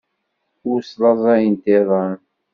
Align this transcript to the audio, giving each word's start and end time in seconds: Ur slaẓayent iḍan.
Ur 0.69 0.79
slaẓayent 0.83 1.65
iḍan. 1.77 2.17